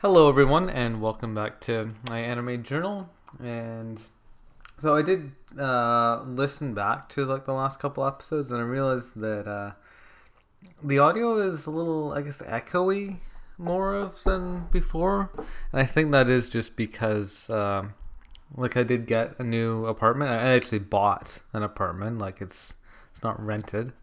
[0.00, 3.08] Hello, everyone, and welcome back to my anime journal.
[3.42, 3.98] And
[4.78, 9.18] so I did uh, listen back to like the last couple episodes, and I realized
[9.18, 9.72] that uh,
[10.84, 13.20] the audio is a little, I guess, echoey
[13.56, 15.30] more of than before.
[15.72, 17.94] And I think that is just because, um,
[18.54, 20.30] like, I did get a new apartment.
[20.30, 22.18] I actually bought an apartment.
[22.18, 22.74] Like, it's
[23.14, 23.94] it's not rented.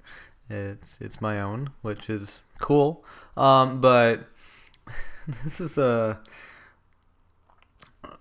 [0.50, 3.06] It's it's my own, which is cool.
[3.38, 4.28] Um, but
[5.44, 6.20] this is a.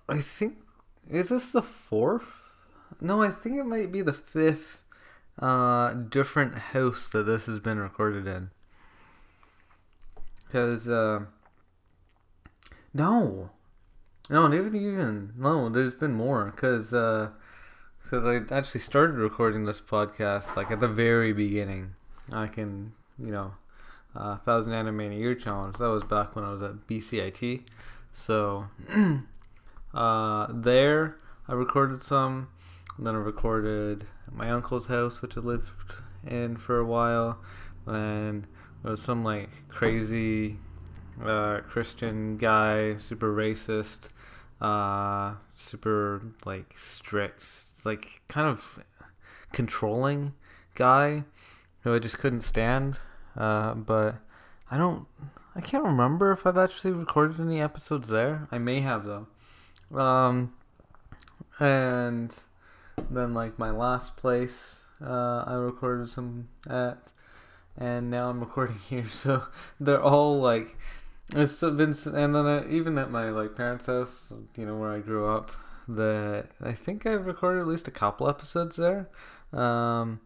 [0.08, 0.58] I think
[1.10, 2.24] is this the fourth?
[3.00, 4.78] No, I think it might be the fifth
[5.38, 8.50] uh, different house that this has been recorded in.
[10.46, 11.20] Because uh,
[12.94, 13.50] no,
[14.30, 16.52] no, even even no, there's been more.
[16.54, 21.94] Because because I actually started recording this podcast like at the very beginning.
[22.30, 23.54] I can you know
[24.14, 25.76] uh, thousand anime in a year challenge.
[25.78, 27.62] That was back when I was at BCIT.
[28.12, 28.66] So
[29.94, 31.16] uh, there,
[31.48, 32.48] I recorded some.
[32.98, 35.70] Then I recorded my uncle's house, which I lived
[36.26, 37.38] in for a while.
[37.86, 38.46] And
[38.82, 40.58] there was some like crazy
[41.24, 44.08] uh, Christian guy, super racist,
[44.60, 47.44] uh, super like strict,
[47.84, 48.78] like kind of
[49.52, 50.34] controlling
[50.74, 51.24] guy
[51.80, 52.98] who I just couldn't stand.
[53.36, 54.16] Uh, but
[54.70, 55.06] I don't,
[55.54, 58.48] I can't remember if I've actually recorded any episodes there.
[58.50, 59.26] I may have though.
[59.98, 60.54] Um,
[61.60, 62.34] and
[63.10, 66.98] then like my last place, uh, I recorded some at,
[67.76, 69.08] and now I'm recording here.
[69.12, 69.44] So
[69.80, 70.76] they're all like,
[71.34, 75.00] it's been, and then I, even at my like parents' house, you know, where I
[75.00, 75.50] grew up,
[75.88, 79.08] that I think I've recorded at least a couple episodes there.
[79.52, 80.20] Um,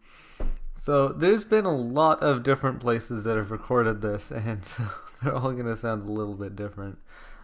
[0.87, 4.85] so there's been a lot of different places that have recorded this, and so
[5.21, 6.99] they're all gonna sound a little bit different.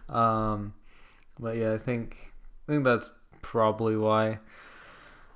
[0.07, 0.75] Um,
[1.37, 2.31] but yeah, I think
[2.65, 3.09] I think that's
[3.41, 4.39] probably why.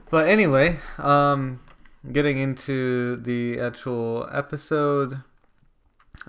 [0.10, 1.60] But anyway, um,
[2.10, 5.22] getting into the actual episode,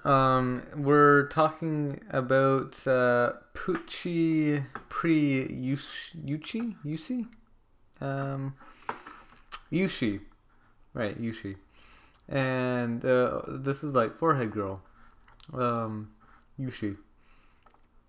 [0.03, 7.28] um, we're talking about uh, Pucci Pri Yuchi Yucie,
[8.00, 8.56] um,
[9.71, 10.22] Yucie,
[10.93, 11.22] right?
[11.22, 11.55] Yucie,
[12.28, 14.83] and uh, this is like forehead girl,
[15.53, 16.11] um,
[16.59, 16.97] Yucie.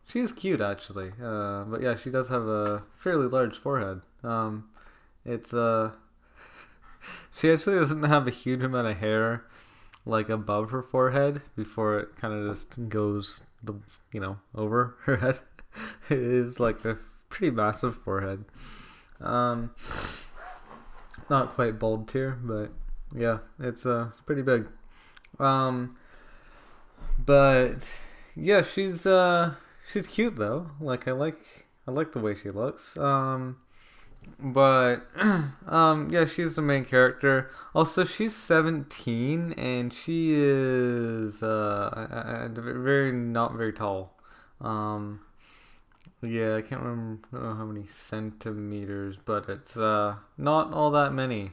[0.07, 4.01] She's cute actually, uh, but yeah, she does have a fairly large forehead.
[4.23, 4.69] Um,
[5.23, 5.91] it's uh,
[7.37, 9.45] she actually doesn't have a huge amount of hair
[10.05, 13.75] like above her forehead before it kind of just goes the
[14.11, 15.39] you know over her head.
[16.09, 16.97] it is like a
[17.29, 18.45] pretty massive forehead.
[19.21, 19.71] Um,
[21.29, 22.71] not quite bald tier, but
[23.15, 24.67] yeah, it's uh, it's pretty big.
[25.39, 25.97] Um,
[27.25, 27.87] but
[28.35, 29.53] yeah, she's uh,
[29.91, 30.71] she's cute though.
[30.79, 31.37] Like I like
[31.87, 32.97] I like the way she looks.
[32.97, 33.57] Um,
[34.39, 35.07] but
[35.67, 37.51] um, yeah, she's the main character.
[37.73, 44.15] Also, she's seventeen and she is uh, very not very tall.
[44.61, 45.21] Um,
[46.21, 51.51] yeah, I can't remember how many centimeters, but it's uh not all that many.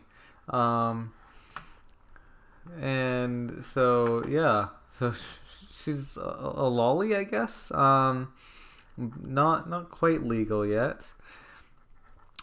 [0.48, 1.12] Um,
[2.80, 4.68] and so yeah,
[4.98, 5.14] so
[5.84, 7.70] she's a, a lolly, I guess.
[7.72, 8.32] Um,
[8.96, 11.04] not not quite legal yet,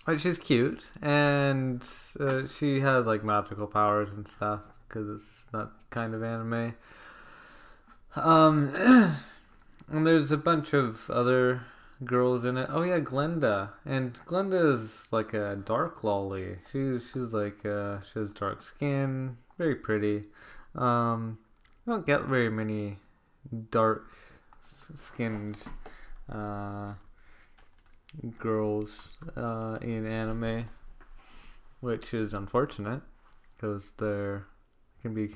[0.06, 1.84] but she's cute, and
[2.20, 6.76] uh, she has like magical powers and stuff because it's that kind of anime.
[8.16, 8.70] Um,
[9.90, 11.64] and there's a bunch of other
[12.06, 12.70] girls in it.
[12.72, 16.58] Oh yeah, Glenda, and Glenda is like a dark lolly.
[16.72, 20.24] She she's like uh, she has dark skin, very pretty.
[20.76, 21.38] Um,
[21.86, 22.98] you don't get very many
[23.72, 24.08] dark
[24.96, 25.58] skinned
[26.32, 26.94] uh,
[28.40, 30.70] girls uh, in anime,
[31.82, 33.02] which is unfortunate
[33.56, 34.48] because they're
[35.02, 35.36] can be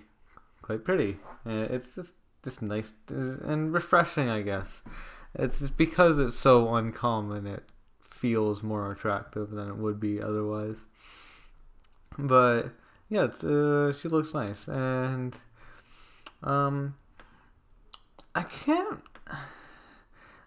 [0.61, 1.17] quite pretty.
[1.45, 2.13] It's just
[2.43, 4.81] just nice and refreshing, I guess.
[5.35, 7.63] It's just because it's so uncommon, it
[8.01, 10.77] feels more attractive than it would be otherwise.
[12.17, 12.69] But
[13.09, 15.35] yeah, uh, she looks nice, and
[16.43, 16.95] um,
[18.35, 19.01] I can't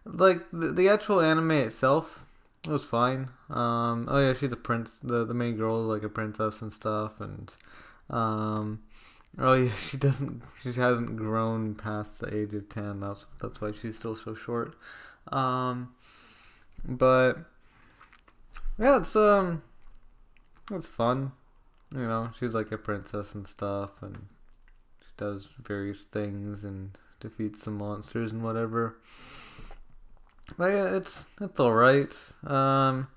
[0.05, 2.25] like the, the actual anime itself
[2.67, 3.31] it was fine.
[3.49, 4.99] Um, oh yeah, she's a prince.
[5.03, 7.51] The the main girl is like a princess and stuff, and
[8.11, 8.81] um,
[9.39, 10.43] oh yeah, she doesn't.
[10.63, 13.01] She hasn't grown past the age of ten.
[13.01, 14.75] That's that's why she's still so short.
[15.33, 15.95] Um,
[16.85, 17.39] but
[18.79, 19.63] yeah, it's um,
[20.71, 21.33] it's fun.
[21.93, 24.17] You know, she's like a princess and stuff, and
[25.01, 28.97] she does various things and defeats some monsters and whatever.
[30.57, 32.13] but yeah, it's it's all right.
[32.47, 33.09] Um,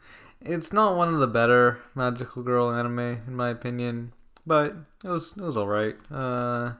[0.41, 4.13] it's not one of the better magical girl anime in my opinion,
[4.45, 5.95] but it was it was all right.
[6.11, 6.73] Uh,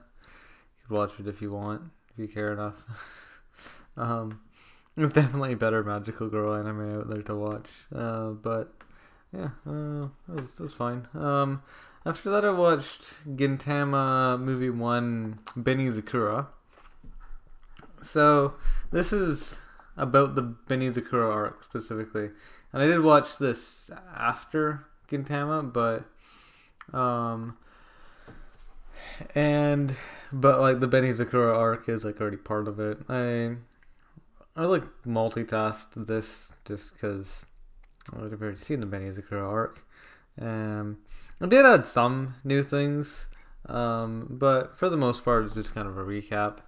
[0.78, 1.82] you could watch it if you want,
[2.12, 2.74] if you care enough.
[3.96, 4.40] um,
[4.96, 7.66] there's definitely better magical girl anime out there to watch.
[7.94, 8.72] Uh, but
[9.34, 11.08] yeah, uh, it was it was fine.
[11.14, 11.62] Um,
[12.06, 16.46] after that, I watched Gintama movie one, Benizakura.
[18.02, 18.54] So
[18.92, 19.56] this is
[19.96, 22.30] about the Benizakura arc specifically,
[22.72, 26.04] and I did watch this after Gintama, but
[26.96, 27.56] um,
[29.34, 29.96] and
[30.32, 32.98] but like the Benizakura arc is like already part of it.
[33.08, 33.56] I
[34.56, 37.46] I like multitasked this just because
[38.12, 39.84] I've already seen the Benny Benizakura arc.
[40.40, 40.98] Um,
[41.40, 43.26] I did add some new things,
[43.66, 46.58] um, but for the most part, it's just kind of a recap.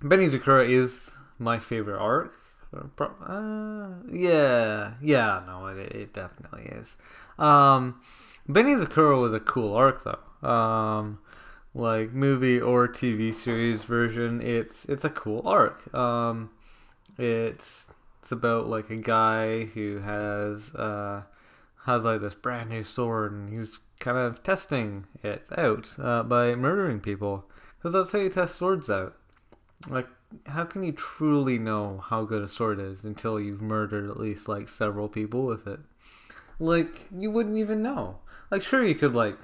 [0.00, 2.34] Benizakura is my favorite arc.
[2.74, 6.96] Uh, yeah, yeah, no, it, it definitely is.
[7.38, 8.00] Um,
[8.48, 10.48] Benizakura was a cool arc though.
[10.48, 11.18] Um,
[11.74, 15.94] like movie or TV series version, it's it's a cool arc.
[15.94, 16.50] Um,
[17.18, 17.88] it's
[18.32, 21.22] about like a guy who has uh
[21.84, 26.54] has like this brand new sword and he's kind of testing it out uh, by
[26.54, 27.44] murdering people
[27.78, 29.16] because that's how you test swords out.
[29.88, 30.06] Like,
[30.46, 34.48] how can you truly know how good a sword is until you've murdered at least
[34.48, 35.80] like several people with it?
[36.58, 38.18] Like, you wouldn't even know.
[38.50, 39.36] Like, sure, you could like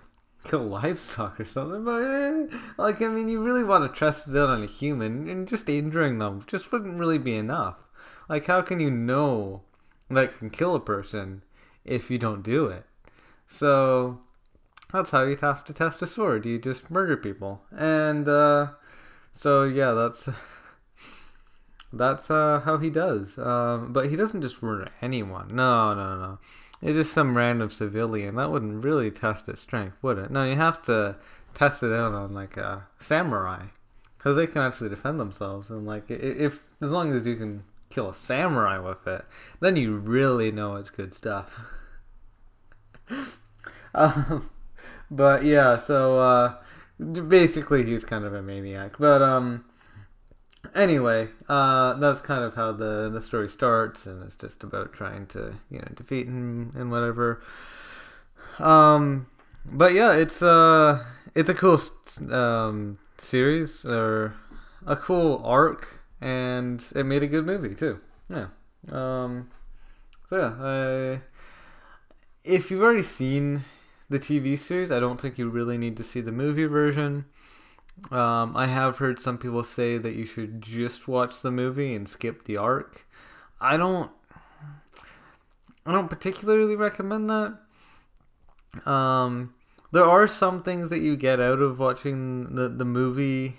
[0.45, 2.47] kill livestock or something, but eh,
[2.77, 6.19] like, I mean, you really want to test it on a human, and just injuring
[6.19, 7.88] them just wouldn't really be enough.
[8.29, 9.63] Like, how can you know
[10.11, 11.43] that can kill a person
[11.85, 12.85] if you don't do it?
[13.49, 14.21] So
[14.93, 16.47] that's how you have to test a sword.
[16.47, 18.69] You just murder people, and uh,
[19.33, 20.29] so yeah, that's
[21.93, 23.39] that's uh, how he does.
[23.39, 25.55] Um, but he doesn't just murder anyone.
[25.55, 26.39] No, no, no.
[26.81, 28.37] It's just some random civilian.
[28.37, 30.31] That wouldn't really test its strength, would it?
[30.31, 31.17] No, you have to
[31.55, 33.65] test it out on like a samurai,
[34.17, 35.71] because they can actually defend themselves.
[35.71, 39.25] And like, if as long as you can kill a samurai with it,
[39.61, 41.61] then you really know it's good stuff.
[43.95, 44.51] um,
[45.11, 46.55] but yeah, so uh,
[46.99, 48.97] basically he's kind of a maniac.
[48.99, 49.65] But um,
[50.75, 55.27] anyway, uh, that's kind of how the the story starts, and it's just about trying
[55.29, 57.43] to you know defeat him and whatever.
[58.59, 59.27] Um,
[59.65, 61.05] but yeah, it's uh,
[61.35, 61.81] it's a cool
[62.31, 64.35] um series or
[64.87, 68.01] a cool arc, and it made a good movie too.
[68.29, 68.49] Yeah.
[68.91, 69.51] Um.
[70.29, 71.21] So yeah, I,
[72.45, 73.65] if you've already seen
[74.11, 77.25] the TV series, I don't think you really need to see the movie version.
[78.11, 82.09] Um, I have heard some people say that you should just watch the movie and
[82.09, 83.07] skip the arc.
[83.61, 84.11] I don't.
[85.85, 87.59] I don't particularly recommend that.
[88.91, 89.55] Um,
[89.91, 93.57] there are some things that you get out of watching the the movie,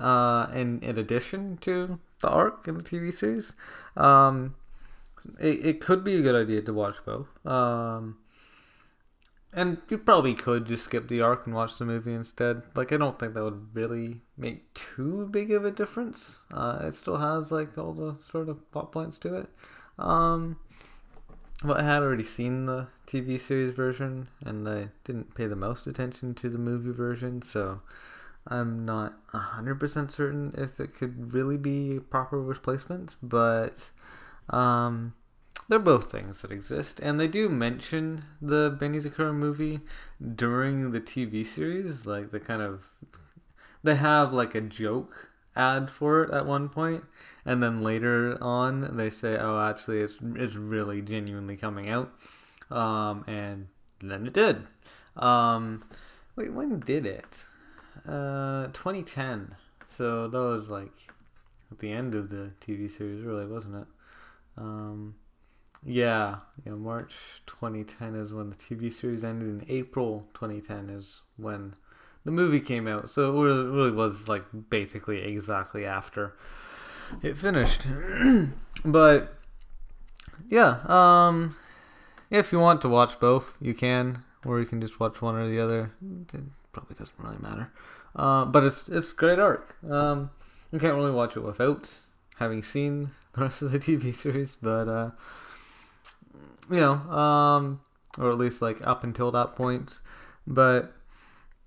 [0.00, 3.52] uh, in in addition to the arc in the TV series.
[3.96, 4.54] Um,
[5.40, 7.28] it it could be a good idea to watch both.
[7.46, 8.18] Um,
[9.52, 12.62] and you probably could just skip the arc and watch the movie instead.
[12.74, 16.38] Like, I don't think that would really make too big of a difference.
[16.52, 19.48] Uh, it still has, like, all the sort of plot points to it.
[19.98, 20.58] Um,
[21.64, 25.86] but I had already seen the TV series version, and I didn't pay the most
[25.86, 27.80] attention to the movie version, so
[28.48, 33.90] I'm not 100% certain if it could really be a proper replacement, but,
[34.50, 35.14] um,
[35.68, 39.80] they're both things that exist, and they do mention the Benizakura movie
[40.34, 42.06] during the TV series.
[42.06, 42.84] Like they kind of,
[43.82, 47.04] they have like a joke ad for it at one point,
[47.44, 52.12] and then later on they say, "Oh, actually, it's it's really genuinely coming out,"
[52.70, 53.68] um, and
[54.00, 54.66] then it did.
[55.16, 55.84] Um,
[56.36, 57.44] wait, when did it?
[58.06, 59.54] Uh, 2010.
[59.96, 60.92] So that was like
[61.70, 63.86] at the end of the TV series, really, wasn't it?
[64.56, 65.14] Um,
[65.84, 66.72] yeah, yeah.
[66.72, 67.14] March
[67.46, 69.48] 2010 is when the TV series ended.
[69.48, 71.74] In April 2010 is when
[72.24, 73.10] the movie came out.
[73.10, 76.34] So it really was like basically exactly after
[77.22, 77.86] it finished.
[78.84, 79.34] but
[80.48, 81.56] yeah, um,
[82.30, 85.48] if you want to watch both, you can, or you can just watch one or
[85.48, 85.92] the other.
[86.72, 87.72] Probably doesn't really matter.
[88.14, 89.76] Uh, but it's it's great arc.
[89.88, 90.30] Um,
[90.72, 91.88] you can't really watch it without
[92.36, 95.10] having seen the rest of the TV series, but uh,
[96.70, 97.80] you know, um,
[98.18, 99.94] or at least like up until that point.
[100.46, 100.92] But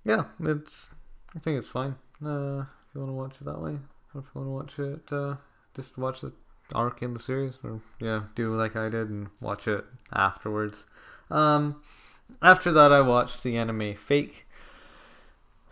[0.04, 0.88] yeah, it's
[1.34, 1.96] I think it's fine.
[2.24, 3.78] Uh, if you want to watch it that way,
[4.14, 5.36] or if you want to watch it, uh,
[5.74, 6.32] just watch the
[6.74, 10.84] arc in the series, or yeah, do like I did and watch it afterwards.
[11.30, 11.82] Um,
[12.40, 14.46] after that, I watched the anime Fake.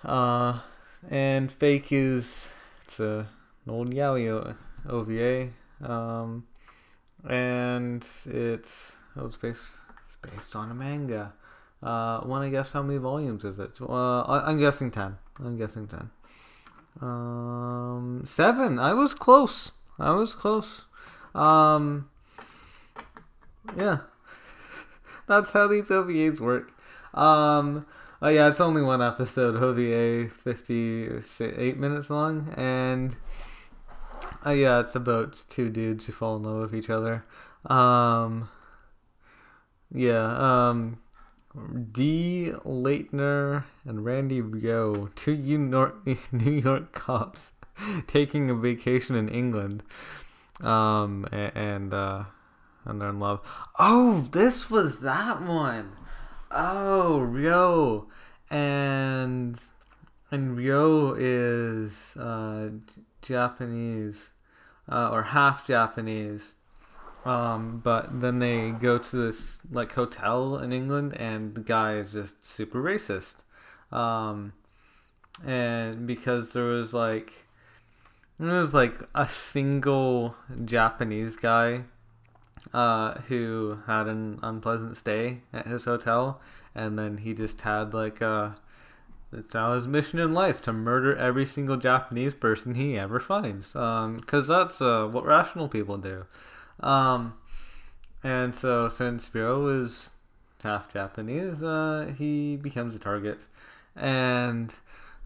[0.05, 0.61] Uh,
[1.09, 2.49] and Fake is
[2.87, 3.27] it's a
[3.67, 4.57] an old yaoi
[4.89, 5.51] OVA.
[5.83, 6.47] Um,
[7.29, 9.73] and it's oh, it's based
[10.05, 11.33] it's based on a manga.
[11.83, 13.73] Uh, want to guess how many volumes is it?
[13.81, 15.17] Uh, I, I'm guessing ten.
[15.39, 16.11] I'm guessing ten.
[17.01, 18.79] Um, seven.
[18.79, 19.73] I was close.
[19.99, 20.85] I was close.
[21.35, 22.11] Um,
[23.77, 23.99] yeah,
[25.27, 26.73] that's how these OVAs work.
[27.15, 27.87] Um,
[28.23, 29.57] oh yeah, it's only one episode.
[29.57, 33.17] OVA fifty-eight minutes long, and
[34.45, 37.25] uh, yeah, it's about two dudes who fall in love with each other.
[37.67, 38.49] Um,
[39.93, 40.71] yeah.
[40.71, 40.99] Um,
[41.93, 47.53] Dee Laytner and Randy Ryo, two New York cops,
[48.07, 49.83] taking a vacation in England,
[50.61, 52.25] um, and uh,
[52.85, 53.41] and they're in love.
[53.81, 55.91] Oh, this was that one.
[56.51, 58.09] Oh, Ryo,
[58.51, 59.57] and
[60.33, 62.71] and Ryo is uh,
[63.23, 64.31] Japanese,
[64.91, 66.57] uh, or half Japanese.
[67.25, 72.13] Um, but then they go to this like hotel in England, and the guy is
[72.13, 73.35] just super racist.
[73.93, 74.55] Um,
[75.47, 77.47] and because there was like
[78.41, 81.85] there was like a single Japanese guy
[82.73, 86.41] uh, who had an unpleasant stay at his hotel,
[86.75, 88.57] and then he just had like a
[89.33, 93.69] it's now his mission in life to murder every single Japanese person he ever finds.
[93.69, 96.27] Because um, that's uh, what rational people do.
[96.81, 97.35] Um,
[98.25, 100.11] and so since Ryo is
[100.63, 103.39] half Japanese, uh, he becomes a target,
[103.95, 104.75] and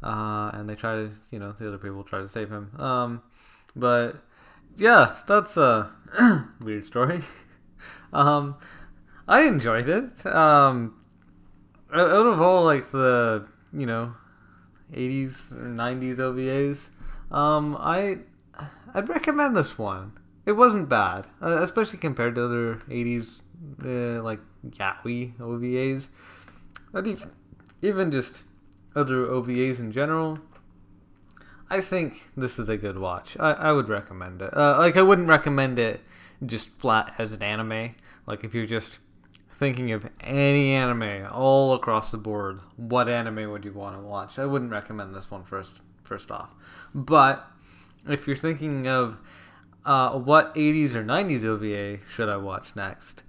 [0.03, 2.79] uh, and they try to, you know, the other people try to save him.
[2.79, 3.23] Um,
[3.75, 4.17] but
[4.77, 5.91] yeah, that's a
[6.61, 7.23] weird story.
[8.13, 8.57] um,
[9.27, 10.27] I enjoyed it.
[10.27, 10.95] Um,
[11.93, 14.15] out of all like the you know,
[14.93, 16.79] 80s or 90s OVAs,
[17.35, 18.19] um, I
[18.95, 23.27] I'd recommend this one it wasn't bad, uh, especially compared to other '80s
[23.83, 26.09] uh, like yaoi OVAs,
[26.93, 27.31] but even
[27.83, 28.43] even just
[28.95, 30.39] other OVAs in general.
[31.71, 33.37] I think this is a good watch.
[33.39, 34.57] I, I would recommend it.
[34.57, 36.01] Uh, like I wouldn't recommend it
[36.45, 37.95] just flat as an anime.
[38.27, 38.99] Like if you're just
[39.57, 44.39] thinking of any anime all across the board, what anime would you want to watch?
[44.39, 46.51] I wouldn't recommend this one first first off.
[46.95, 47.47] But
[48.09, 49.19] if you're thinking of
[49.85, 53.23] uh, what 80s or 90s OVA should I watch next?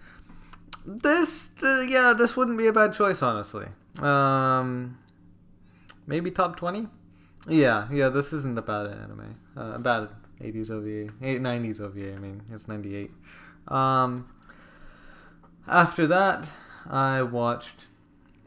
[0.86, 3.66] This, uh, yeah, this wouldn't be a bad choice, honestly.
[4.00, 5.00] Um,
[6.06, 6.88] maybe top 20?
[7.48, 9.36] Yeah, yeah, this isn't a bad anime.
[9.56, 10.10] Uh, a bad
[10.42, 11.12] 80s OVA.
[11.22, 12.42] 90s OVA, I mean.
[12.52, 13.12] It's 98.
[13.68, 14.28] Um,
[15.68, 16.50] after that,
[16.90, 17.88] I watched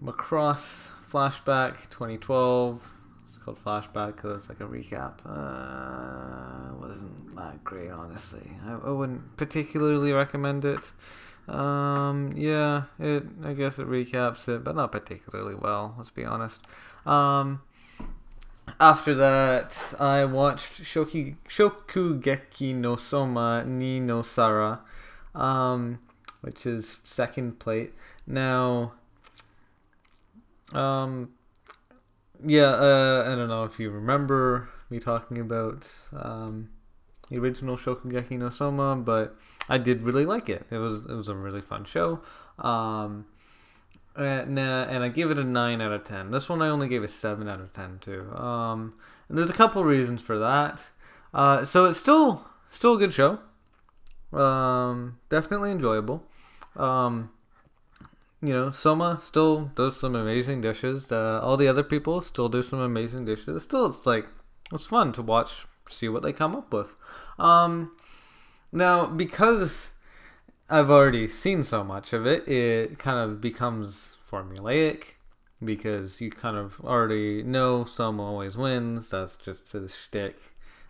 [0.02, 2.92] Macross Flashback 2012
[3.28, 5.14] It's called Flashback because it's like a recap.
[5.24, 8.50] Uh, wasn't that great, honestly.
[8.66, 10.92] I, I wouldn't particularly recommend it.
[11.48, 13.24] Um, yeah, it.
[13.42, 15.94] I guess it recaps it, but not particularly well.
[15.96, 16.60] Let's be honest.
[17.06, 17.62] Um,
[18.80, 24.80] after that, I watched Shoki Shokugeki no Soma ni no Sara,
[25.34, 25.98] um,
[26.40, 27.92] which is second plate.
[28.26, 28.92] Now,
[30.72, 31.30] um,
[32.44, 36.70] yeah, uh, I don't know if you remember me talking about um,
[37.28, 39.36] the original Shokugeki no Soma, but
[39.68, 40.66] I did really like it.
[40.70, 42.20] It was it was a really fun show.
[42.58, 43.26] Um,
[44.18, 46.30] uh, and I give it a nine out of ten.
[46.30, 48.30] This one I only gave a seven out of ten too.
[48.34, 48.94] Um,
[49.28, 50.86] and there's a couple reasons for that.
[51.32, 53.38] Uh, so it's still still a good show.
[54.32, 56.24] Um, definitely enjoyable.
[56.76, 57.30] Um,
[58.40, 61.10] you know, Soma still does some amazing dishes.
[61.10, 63.62] Uh, all the other people still do some amazing dishes.
[63.62, 64.26] Still, it's like
[64.72, 66.88] it's fun to watch, see what they come up with.
[67.38, 67.92] Um,
[68.72, 69.90] now, because
[70.70, 75.14] I've already seen so much of it, it kind of becomes formulaic
[75.64, 79.08] because you kind of already know Soma always wins.
[79.08, 80.36] That's just his shtick.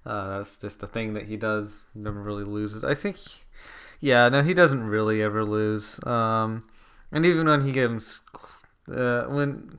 [0.04, 1.84] Uh, that's just a thing that he does.
[1.94, 2.82] Never really loses.
[2.82, 3.18] I think,
[4.00, 6.02] yeah, no, he doesn't really ever lose.
[6.04, 6.68] Um,
[7.12, 8.20] and even when he gets
[8.92, 9.78] uh, when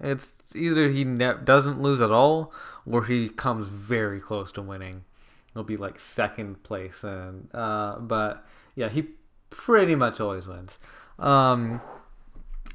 [0.00, 2.52] it's either he ne- doesn't lose at all
[2.86, 5.04] or he comes very close to winning.
[5.50, 9.08] It'll be like second place, and uh, but yeah, he
[9.56, 10.78] pretty much always wins.
[11.18, 11.80] Um,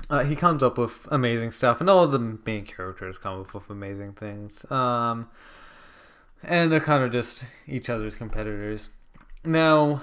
[0.09, 3.69] uh, he comes up with amazing stuff, and all the main characters come up with
[3.69, 4.69] amazing things.
[4.71, 5.29] Um,
[6.43, 8.89] and they're kind of just each other's competitors.
[9.43, 10.01] now,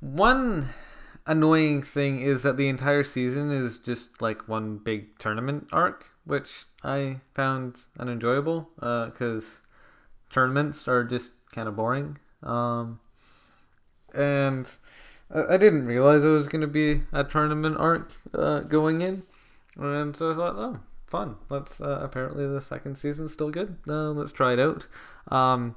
[0.00, 0.70] one
[1.26, 6.64] annoying thing is that the entire season is just like one big tournament arc, which
[6.84, 12.18] I found unenjoyable because uh, tournaments are just kind of boring.
[12.42, 13.00] Um,
[14.14, 14.70] and
[15.30, 19.22] I, I didn't realize it was going to be a tournament arc uh, going in,
[19.76, 21.36] and so I thought, oh, fun.
[21.48, 23.76] Let's uh, apparently the second season's still good.
[23.88, 24.86] Uh, let's try it out.
[25.28, 25.76] Um,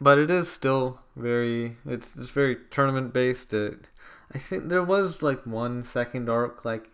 [0.00, 3.52] but it is still very it's it's very tournament based.
[3.52, 3.86] It,
[4.34, 6.88] I think there was like one second arc like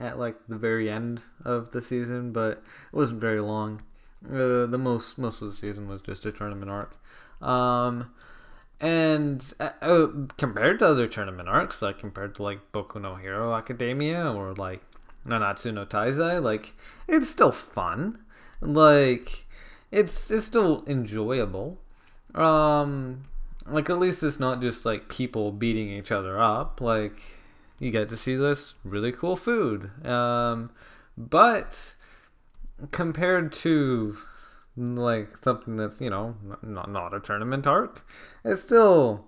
[0.00, 2.62] at like the very end of the season, but
[2.92, 3.82] it wasn't very long.
[4.26, 6.96] Uh, the most most of the season was just a tournament arc.
[7.40, 8.10] Um,
[8.82, 13.54] and uh, uh, compared to other tournament arcs, like compared to like Boku no Hero
[13.54, 14.80] Academia or like
[15.24, 16.72] Nanatsu no Taizai, like
[17.06, 18.18] it's still fun.
[18.60, 19.46] Like
[19.92, 21.78] it's it's still enjoyable.
[22.34, 23.22] Um,
[23.68, 26.80] like at least it's not just like people beating each other up.
[26.80, 27.22] Like
[27.78, 29.90] you get to see this really cool food.
[30.04, 30.70] Um,
[31.16, 31.94] but
[32.90, 34.18] compared to
[34.76, 38.06] like something that's you know not not a tournament arc,
[38.44, 39.26] it's still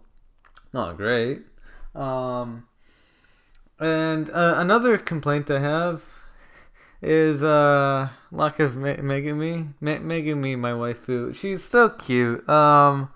[0.72, 1.42] not great.
[1.94, 2.66] Um,
[3.78, 6.02] and uh, another complaint I have
[7.02, 9.74] is uh lack of Ma- Megumi.
[9.80, 11.34] Ma- Megumi, my waifu.
[11.34, 12.48] She's so cute.
[12.48, 13.10] Um,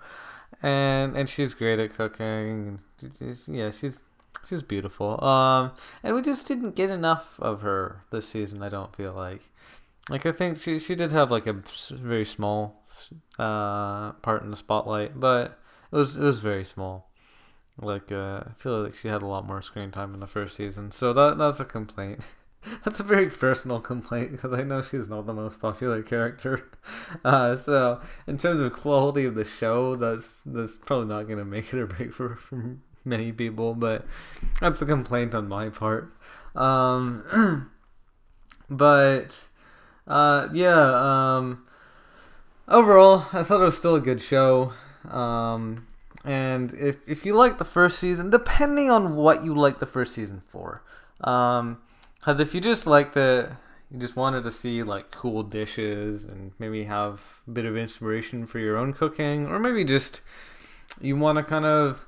[0.61, 2.79] and and she's great at cooking.
[3.17, 4.01] She's, yeah, she's
[4.47, 5.23] she's beautiful.
[5.23, 5.71] Um,
[6.03, 8.61] and we just didn't get enough of her this season.
[8.63, 9.41] I don't feel like.
[10.09, 11.61] Like I think she she did have like a
[11.91, 12.83] very small
[13.37, 15.59] uh part in the spotlight, but
[15.91, 17.09] it was it was very small.
[17.81, 20.55] Like uh, I feel like she had a lot more screen time in the first
[20.55, 22.19] season, so that that's a complaint.
[22.83, 26.69] That's a very personal complaint because I know she's not the most popular character.
[27.23, 31.73] Uh, so in terms of quality of the show, that's that's probably not gonna make
[31.73, 33.73] it or break for, for many people.
[33.73, 34.05] But
[34.59, 36.13] that's a complaint on my part.
[36.55, 37.69] Um,
[38.69, 39.35] but
[40.09, 41.37] uh, yeah.
[41.37, 41.65] Um,
[42.67, 44.73] overall, I thought it was still a good show.
[45.09, 45.87] Um,
[46.25, 50.13] and if if you like the first season, depending on what you like the first
[50.13, 50.81] season for.
[51.21, 51.79] Um,
[52.19, 53.55] because if you just like the,
[53.89, 58.45] you just wanted to see like cool dishes and maybe have a bit of inspiration
[58.45, 60.21] for your own cooking, or maybe just
[60.99, 62.05] you want to kind of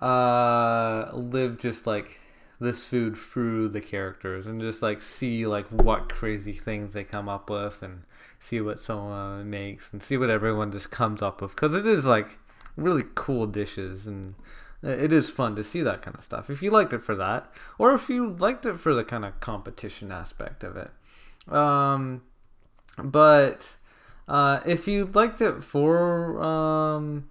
[0.00, 2.19] uh, live just like
[2.60, 7.28] this food through the characters and just like see like what crazy things they come
[7.28, 8.02] up with and
[8.38, 12.04] see what someone makes and see what everyone just comes up with because it is
[12.04, 12.38] like
[12.76, 14.34] really cool dishes and
[14.82, 16.48] it is fun to see that kind of stuff.
[16.48, 19.38] If you liked it for that, or if you liked it for the kind of
[19.40, 20.90] competition aspect of it.
[21.52, 22.22] Um,
[22.96, 23.76] but
[24.26, 27.28] uh, if you liked it for um,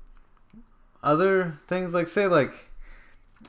[1.01, 2.69] other things, like say like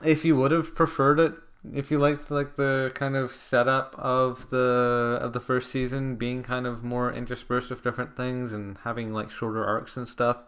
[0.03, 1.35] if you would have preferred it,
[1.75, 6.43] if you liked like the kind of setup of the of the first season being
[6.43, 10.39] kind of more interspersed with different things and having like shorter arcs and stuff.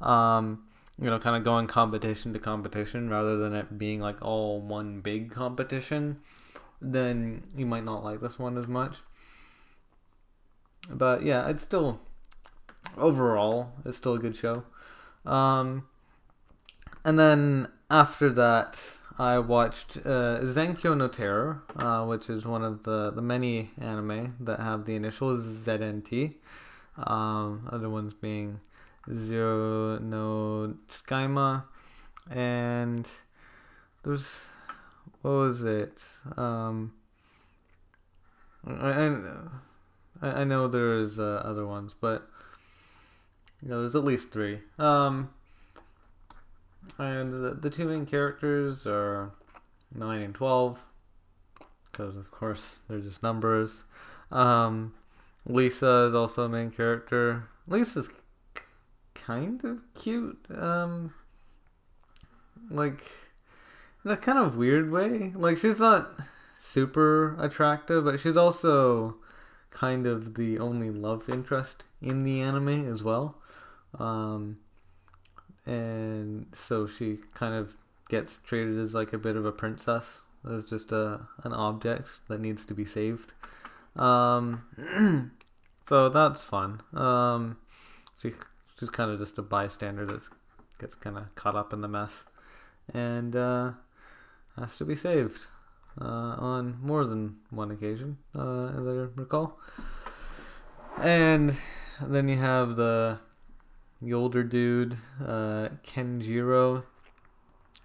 [0.00, 0.64] Um,
[1.00, 5.00] you know, kind of going competition to competition rather than it being like all one
[5.00, 6.20] big competition,
[6.80, 8.98] then you might not like this one as much.
[10.88, 12.00] But yeah, it's still
[12.96, 14.64] overall it's still a good show.
[15.26, 15.88] Um,
[17.04, 18.80] and then after that,
[19.18, 24.34] I watched uh, Zankyou no Terror, uh, which is one of the, the many anime
[24.40, 26.34] that have the initials ZNT.
[26.96, 28.60] Um, other ones being
[29.12, 31.64] Zero no Tsukaima,
[32.30, 33.06] and
[34.02, 34.40] there's
[35.22, 36.02] what was it?
[36.36, 36.92] Um,
[38.66, 39.14] I,
[40.22, 42.28] I, I know there's uh, other ones, but
[43.62, 44.60] you know, there's at least three.
[44.78, 45.30] Um,
[46.98, 49.32] and the, the two main characters are
[49.94, 50.78] nine and twelve,
[51.90, 53.82] because of course they're just numbers.
[54.30, 54.94] Um,
[55.46, 57.44] Lisa is also a main character.
[57.66, 58.08] Lisa's
[59.14, 60.38] kind of cute.
[60.54, 61.14] Um,
[62.70, 63.02] like
[64.04, 65.32] in a kind of weird way.
[65.34, 66.12] Like she's not
[66.58, 69.16] super attractive, but she's also
[69.70, 73.36] kind of the only love interest in the anime as well.
[73.98, 74.58] Um,
[75.66, 77.74] and so she kind of
[78.08, 82.40] gets treated as like a bit of a princess, as just a an object that
[82.40, 83.32] needs to be saved.
[83.96, 85.32] Um,
[85.88, 86.82] so that's fun.
[86.92, 87.58] Um,
[88.20, 88.32] she
[88.78, 90.22] She's kind of just a bystander that
[90.78, 92.24] gets kind of caught up in the mess
[92.92, 93.70] and uh,
[94.58, 95.40] has to be saved
[96.00, 99.60] uh, on more than one occasion, uh, as I recall.
[101.00, 101.56] And
[102.00, 103.20] then you have the
[104.04, 106.84] the older dude, uh, Kenjiro,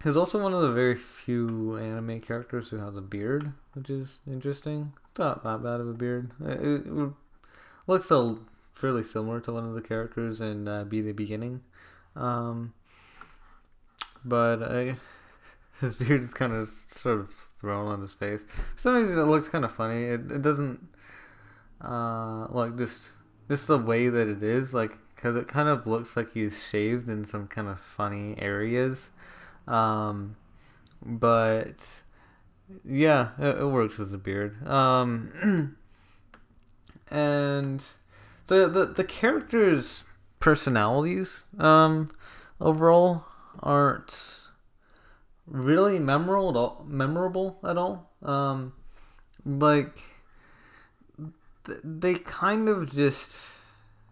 [0.02, 4.18] He's also one of the very few anime characters who has a beard, which is
[4.26, 4.94] interesting.
[5.18, 6.30] Not that bad of a beard.
[6.40, 7.12] It, it, it
[7.86, 8.38] looks a,
[8.72, 11.60] fairly similar to one of the characters in uh, Be the Beginning.
[12.16, 12.72] Um,
[14.24, 14.96] but I,
[15.80, 17.28] his beard is kind of sort of
[17.60, 18.40] thrown on his face.
[18.76, 20.04] For some reason, it looks kind of funny.
[20.04, 20.80] It, it doesn't,
[21.84, 23.02] uh, like just,
[23.50, 27.08] just the way that it is, like, because it kind of looks like he's shaved
[27.08, 29.10] in some kind of funny areas
[29.70, 30.36] um,
[31.00, 31.76] but
[32.84, 34.66] yeah, it, it, works as a beard.
[34.66, 35.76] Um,
[37.10, 37.82] and
[38.48, 40.04] the, the the characters'
[40.40, 42.10] personalities um,
[42.60, 43.24] overall
[43.62, 44.40] aren't
[45.46, 48.10] really memorable memorable at all.
[48.22, 48.72] Um,
[49.44, 50.02] like
[51.84, 53.38] they kind of just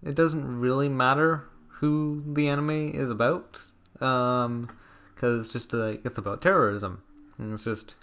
[0.04, 1.44] it doesn't really matter
[1.80, 3.58] who the anime is about.
[4.00, 4.70] Um,
[5.18, 7.02] because it's just like it's about terrorism.
[7.38, 7.96] And it's just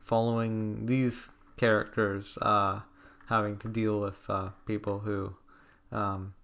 [0.00, 2.80] following these characters uh,
[3.28, 5.34] having to deal with uh, people who
[5.90, 6.34] um,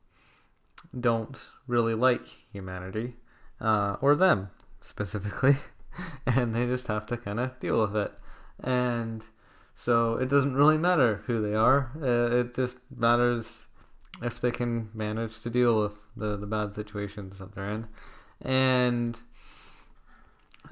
[0.99, 1.37] don't
[1.67, 3.17] really like humanity
[3.61, 5.57] uh, or them specifically,
[6.27, 8.13] and they just have to kind of deal with it.
[8.63, 9.25] And
[9.75, 11.91] so it doesn't really matter who they are.
[12.01, 13.67] Uh, it just matters
[14.23, 17.89] if they can manage to deal with the, the bad situations that they're in.
[18.41, 19.19] And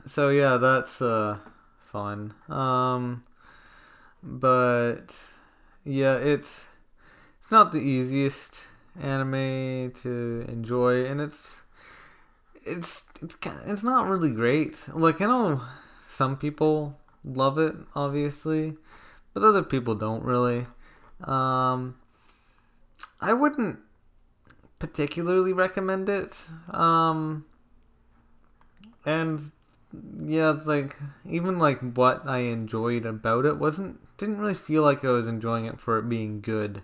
[0.06, 1.38] so yeah, that's uh
[1.84, 2.34] fun.
[2.48, 3.22] Um
[4.22, 5.06] but
[5.84, 6.64] yeah, it's
[7.40, 8.54] it's not the easiest
[9.00, 11.56] anime to enjoy and it's
[12.64, 14.76] it's it's it's not really great.
[14.92, 15.62] Like I know
[16.08, 18.74] some people love it obviously,
[19.34, 20.66] but other people don't really.
[21.24, 21.96] Um
[23.22, 23.78] I wouldn't
[24.78, 26.34] particularly recommend it.
[26.70, 27.44] Um
[29.04, 29.40] and
[30.24, 30.96] yeah, it's like
[31.28, 35.66] even like what I enjoyed about it wasn't didn't really feel like I was enjoying
[35.66, 36.82] it for it being good.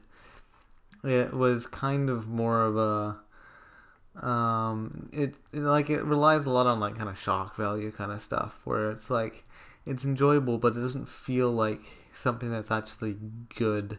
[1.05, 6.66] It was kind of more of a um it, it like it relies a lot
[6.66, 9.44] on like kind of shock value kind of stuff where it's like
[9.87, 11.81] it's enjoyable but it doesn't feel like
[12.14, 13.16] something that's actually
[13.55, 13.98] good.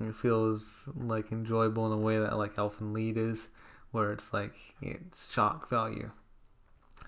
[0.00, 3.48] It feels like enjoyable in a way that like Elfen Lead is
[3.90, 6.10] where it's like it's shock value.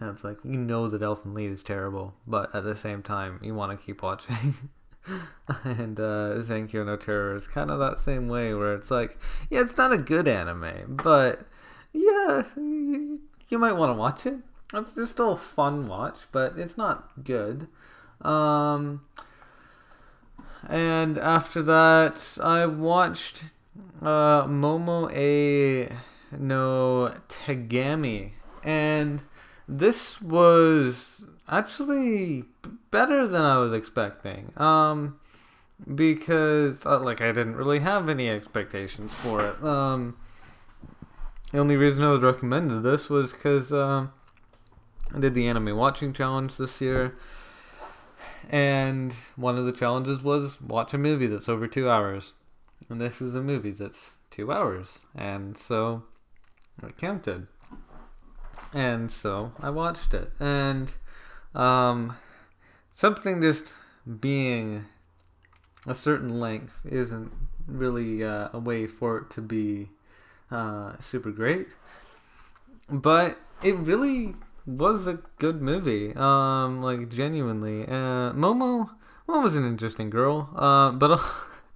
[0.00, 3.38] And it's like you know that Elfen Lead is terrible, but at the same time
[3.42, 4.54] you want to keep watching.
[5.64, 9.18] and uh, Zankyou no Terror is kind of that same way, where it's like,
[9.50, 11.46] yeah, it's not a good anime, but
[11.92, 14.38] yeah, you, you might want to watch it.
[14.72, 17.66] It's just still a fun watch, but it's not good.
[18.22, 19.02] Um,
[20.68, 23.44] and after that, I watched
[24.02, 25.92] uh, Momo A
[26.36, 29.22] no Tegami, and
[29.68, 32.44] this was actually
[32.90, 34.52] better than I was expecting.
[34.56, 35.18] Um,
[35.94, 39.62] because uh, like I didn't really have any expectations for it.
[39.64, 40.16] Um,
[41.52, 44.12] the only reason I was recommended this was because um,
[45.14, 47.16] I did the anime watching challenge this year,
[48.50, 52.32] and one of the challenges was watch a movie that's over two hours,
[52.88, 56.02] and this is a movie that's two hours, and so
[56.82, 57.46] it counted.
[58.74, 60.90] And so I watched it, and
[61.54, 62.16] um,
[62.94, 63.72] something just
[64.20, 64.86] being
[65.86, 67.32] a certain length isn't
[67.68, 69.90] really uh, a way for it to be
[70.50, 71.68] uh, super great,
[72.88, 74.34] but it really
[74.66, 76.14] was a good movie.
[76.14, 78.90] Um, like genuinely, uh, Momo,
[79.26, 80.50] was an interesting girl.
[80.56, 81.20] Uh, but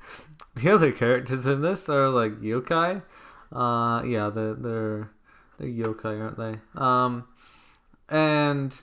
[0.54, 3.02] the other characters in this are like yokai.
[3.52, 5.10] Uh, yeah, they're, they're
[5.58, 6.58] they're yokai, aren't they?
[6.74, 7.26] Um,
[8.08, 8.74] and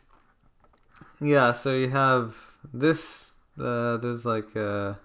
[1.19, 2.35] yeah, so you have
[2.73, 3.31] this.
[3.59, 4.99] Uh, there's like a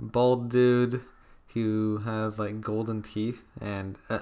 [0.00, 1.02] bald dude
[1.54, 4.20] who has like golden teeth and uh,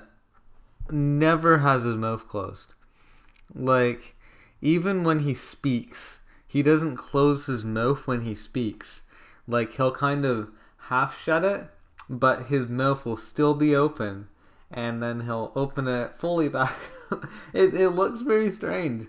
[0.91, 2.75] never has his mouth closed.
[3.55, 4.15] Like
[4.61, 9.03] even when he speaks, he doesn't close his mouth when he speaks.
[9.47, 10.51] Like he'll kind of
[10.89, 11.69] half shut it,
[12.09, 14.29] but his mouth will still be open
[14.71, 16.75] and then he'll open it fully back.
[17.53, 19.09] it it looks very strange.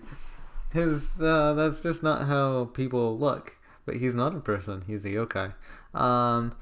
[0.72, 3.56] His uh, that's just not how people look.
[3.86, 4.84] But he's not a person.
[4.86, 5.54] He's a yokai.
[5.94, 6.54] Um,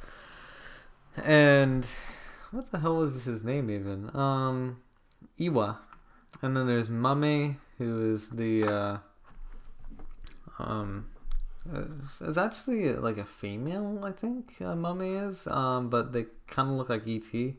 [1.16, 1.84] and
[2.52, 4.14] what the hell was his name even?
[4.14, 4.76] Um,
[5.36, 5.78] Iwa.
[6.40, 8.98] And then there's Mame, who is the uh,
[10.58, 11.06] um,
[12.20, 14.54] is actually like a female, I think.
[14.60, 15.46] Uh, Mame is.
[15.46, 17.54] Um, but they kind of look like ET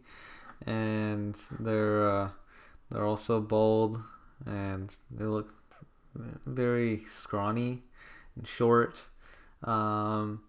[0.66, 2.30] and they're uh,
[2.90, 4.02] they're also bold
[4.46, 5.54] and they look
[6.46, 7.84] very scrawny
[8.36, 8.98] and short.
[9.64, 10.42] Um,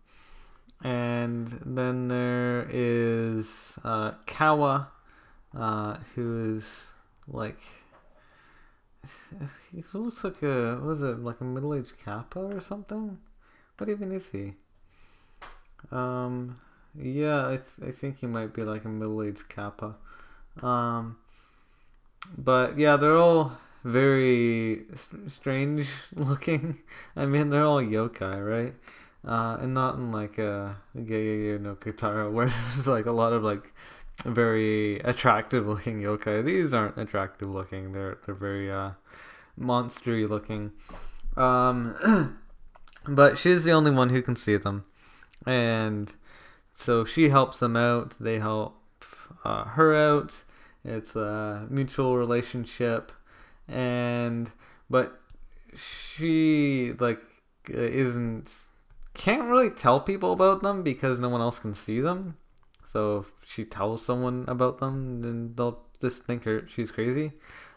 [0.83, 4.89] and then there is uh, Kawa,
[5.57, 6.65] uh, who is
[7.27, 7.59] like
[9.73, 13.19] he looks like a was it like a middle aged kappa or something?
[13.77, 14.55] What even is he?
[15.93, 16.61] Um,
[17.01, 19.95] yeah, I th- I think he might be like a middle aged kappa.
[20.63, 21.17] Um,
[22.37, 23.53] but yeah, they're all
[23.85, 26.79] very st- strange looking.
[27.17, 28.75] I mean, they're all yokai, right?
[29.27, 33.43] Uh, and not in like a Gegege no Kitaro where there's like a lot of
[33.43, 33.73] like
[34.25, 36.45] very attractive looking yokai.
[36.45, 37.93] These aren't attractive looking.
[37.93, 38.93] They're they're very uh
[39.59, 40.73] monstery looking.
[41.37, 42.39] Um
[43.09, 44.85] but she's the only one who can see them.
[45.47, 46.13] And
[46.75, 48.17] so she helps them out.
[48.21, 48.81] They help
[49.45, 50.45] uh, her out.
[50.85, 53.13] It's a mutual relationship
[53.69, 54.51] and
[54.89, 55.21] but
[55.75, 57.21] she like
[57.69, 58.51] isn't
[59.15, 62.37] can't really tell people about them because no one else can see them
[62.93, 67.33] so if she tells someone about them, then they'll just think her she's crazy.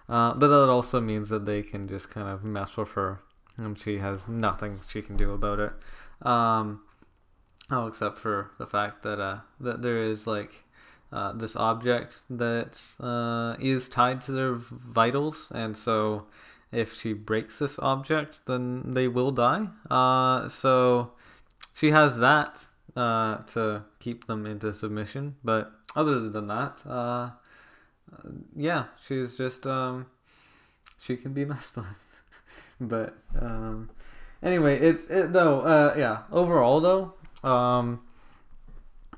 [0.07, 3.21] Uh, but that also means that they can just kind of mess with her,
[3.57, 5.71] and she has nothing she can do about it.
[6.25, 6.81] Um,
[7.69, 10.65] oh, except for the fact that uh, that there is like
[11.11, 16.27] uh, this object that uh, is tied to their vitals, and so
[16.71, 19.67] if she breaks this object, then they will die.
[19.89, 21.11] Uh, so
[21.73, 25.35] she has that uh, to keep them into submission.
[25.43, 27.31] But other than that, uh,
[28.55, 30.07] yeah, she's just um,
[30.99, 31.95] she can be masculine.
[32.79, 33.89] but um,
[34.43, 35.61] anyway, it's it, though.
[35.61, 38.01] Uh, yeah, overall though, um,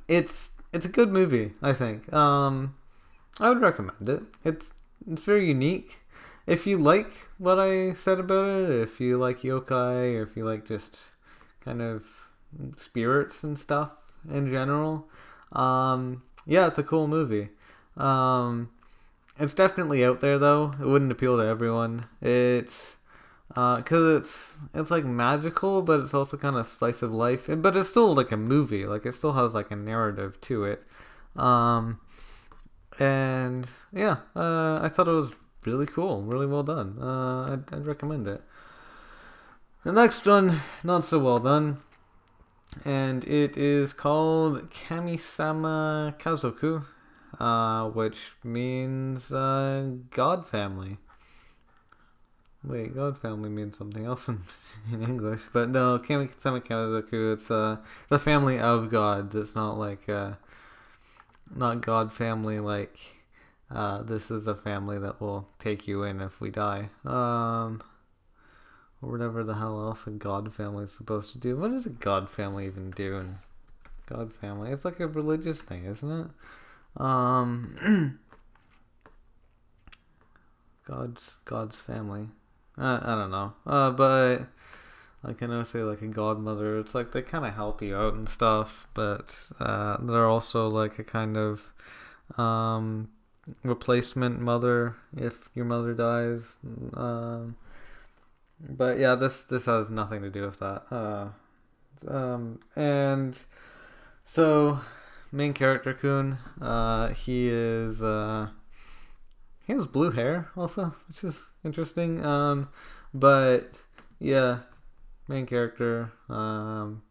[0.07, 1.53] it's it's a good movie.
[1.61, 2.11] I think.
[2.13, 2.75] Um,
[3.39, 4.23] I would recommend it.
[4.43, 4.71] It's
[5.09, 5.99] it's very unique.
[6.45, 10.45] If you like what I said about it, if you like yokai, or if you
[10.45, 10.97] like just
[11.63, 12.03] kind of
[12.77, 13.91] spirits and stuff
[14.31, 15.07] in general.
[15.51, 17.49] Um, yeah, it's a cool movie.
[17.97, 18.69] Um,
[19.39, 20.73] it's definitely out there though.
[20.79, 22.05] It wouldn't appeal to everyone.
[22.21, 22.95] It's
[23.49, 27.45] because uh, it's it's like magical, but it's also kind of slice of life.
[27.47, 28.85] But it's still like a movie.
[28.85, 30.83] Like it still has like a narrative to it.
[31.35, 31.99] Um,
[32.99, 35.31] and yeah, uh, I thought it was
[35.65, 36.97] really cool, really well done.
[36.99, 38.41] Uh, I'd, I'd recommend it.
[39.83, 41.79] The next one, not so well done
[42.85, 46.85] and it is called Kamisama Kazoku,
[47.39, 50.97] uh, which means uh, God family.
[52.63, 54.41] Wait, God family means something else in,
[54.91, 57.33] in English, but no, Kamisama Kazoku.
[57.33, 57.77] It's uh,
[58.09, 59.33] the family of God.
[59.35, 60.33] It's not like uh,
[61.55, 62.99] not God family like.
[63.71, 66.89] Uh, this is a family that will take you in if we die.
[67.05, 67.81] Um,
[69.03, 71.57] or whatever the hell else a god family is supposed to do.
[71.57, 73.35] What does a god family even do in
[74.05, 74.71] God family?
[74.71, 76.27] It's like a religious thing, isn't it?
[77.01, 78.19] Um,
[80.87, 82.27] God's God's family.
[82.77, 83.53] I, I don't know.
[83.65, 84.47] Uh, but
[85.23, 86.79] I can also say like a godmother.
[86.79, 90.99] It's like they kind of help you out and stuff, but uh, they're also like
[90.99, 91.61] a kind of
[92.37, 93.09] um,
[93.63, 96.57] replacement mother if your mother dies.
[96.93, 97.55] Um,
[98.67, 100.83] but yeah, this this has nothing to do with that.
[100.89, 101.27] Uh,
[102.07, 103.37] um, and
[104.25, 104.79] so
[105.31, 108.47] main character Kun, uh, he is uh,
[109.65, 112.25] he has blue hair also, which is interesting.
[112.25, 112.69] Um,
[113.13, 113.71] but
[114.19, 114.59] yeah,
[115.27, 117.03] main character um,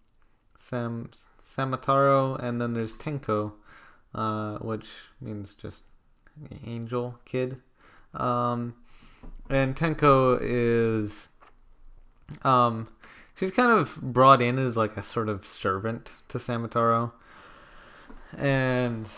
[0.58, 1.10] Sam
[1.44, 3.52] Samataro, and then there's Tenko,
[4.14, 4.88] uh, which
[5.20, 5.82] means just
[6.66, 7.60] angel kid.
[8.14, 8.74] Um,
[9.48, 11.28] and Tenko is
[12.42, 12.88] um,
[13.34, 17.12] she's kind of brought in as like a sort of servant to Samataro,
[18.36, 19.08] and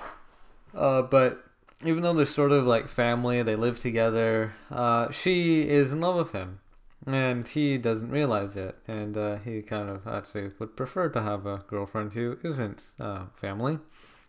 [0.75, 1.45] uh, but
[1.85, 4.55] even though they're sort of like family, they live together.
[4.71, 6.61] Uh, she is in love with him,
[7.07, 11.47] and he doesn't realize it, and uh, he kind of actually would prefer to have
[11.47, 13.79] a girlfriend who isn't uh, family.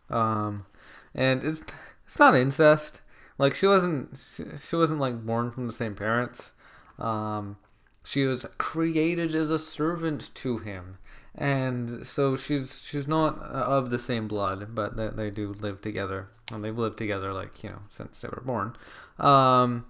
[0.10, 0.66] Um,
[1.14, 1.64] and it's
[2.06, 3.02] it's not incest.
[3.38, 6.52] Like she wasn't she, she wasn't like born from the same parents.
[7.00, 7.58] Um,
[8.06, 11.00] she was created as a servant to him.
[11.34, 16.30] And so she's she's not of the same blood but they, they do live together.
[16.52, 18.78] And they've lived together like you know since they were born.
[19.20, 19.86] Um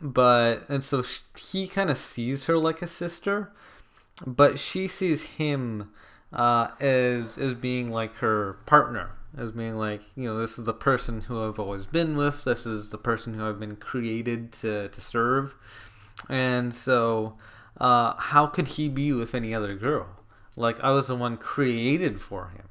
[0.00, 3.50] but and so she, he kind of sees her like a sister
[4.26, 5.90] but she sees him
[6.32, 10.72] uh as as being like her partner as being like you know this is the
[10.74, 12.44] person who i've always been with.
[12.44, 15.54] This is the person who i've been created to to serve
[16.28, 17.36] and so
[17.78, 20.08] uh, how could he be with any other girl?
[20.56, 22.68] Like I was the one created for him.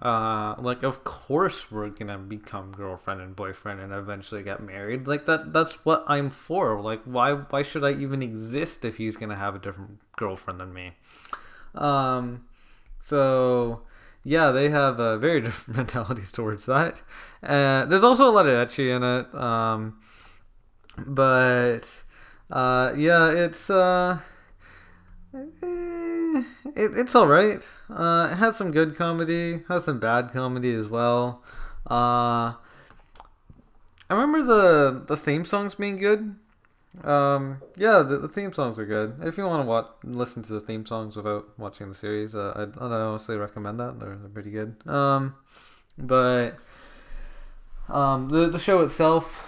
[0.00, 5.06] Uh, like of course we're gonna become girlfriend and boyfriend and eventually get married.
[5.06, 6.80] Like that that's what I'm for.
[6.80, 10.72] Like why why should I even exist if he's gonna have a different girlfriend than
[10.72, 10.92] me?
[11.74, 12.46] Um,
[13.00, 13.82] so
[14.24, 17.00] yeah, they have very different mentalities towards that.
[17.42, 19.34] Uh, there's also a lot of ecchi in it.
[19.34, 20.00] Um,
[21.06, 21.82] but
[22.50, 24.18] uh, yeah, it's uh,
[25.34, 26.42] eh,
[26.76, 27.62] it, it's all right.
[27.88, 31.42] Uh, it has some good comedy, has some bad comedy as well.
[31.90, 32.54] Uh,
[34.08, 36.36] I remember the the theme songs being good.
[37.04, 39.20] Um, yeah, the, the theme songs are good.
[39.22, 42.52] If you want to watch, listen to the theme songs without watching the series, uh,
[42.56, 44.00] I'd, I'd honestly recommend that.
[44.00, 44.74] They're, they're pretty good.
[44.88, 45.36] Um,
[45.96, 46.56] but
[47.88, 49.46] um, the the show itself,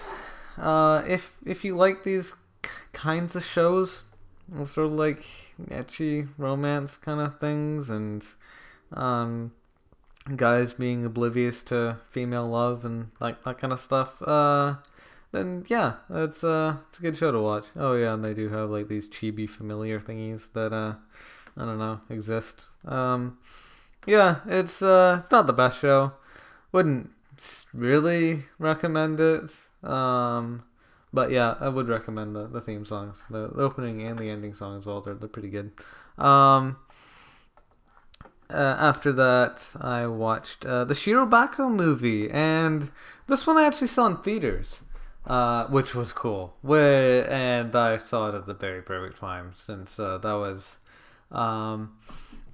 [0.57, 2.33] uh, if if you like these
[2.93, 4.03] kinds of shows,
[4.65, 5.25] sort of like
[5.69, 8.25] ecchi romance kind of things, and
[8.93, 9.51] um,
[10.35, 14.75] guys being oblivious to female love and like that kind of stuff, uh
[15.31, 17.65] then yeah, it's uh it's a good show to watch.
[17.75, 20.93] Oh yeah, and they do have like these chibi familiar thingies that uh
[21.57, 22.65] I don't know exist.
[22.85, 23.39] Um,
[24.05, 26.13] yeah, it's uh it's not the best show.
[26.71, 27.09] Wouldn't
[27.73, 29.49] really recommend it.
[29.83, 30.63] Um,
[31.13, 34.53] but yeah, I would recommend the, the theme songs, the, the opening and the ending
[34.53, 35.01] song as well.
[35.01, 35.71] They're they're pretty good.
[36.17, 36.77] Um,
[38.49, 42.91] uh, after that, I watched uh, the Shirobako movie, and
[43.27, 44.79] this one I actually saw in theaters
[45.25, 46.55] uh, which was cool.
[46.61, 50.77] Where, and I saw it at the very perfect time since that was.
[51.31, 51.97] Um,